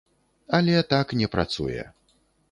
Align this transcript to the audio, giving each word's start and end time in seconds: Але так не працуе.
Але 0.59 0.79
так 0.93 1.13
не 1.19 1.27
працуе. 1.35 1.85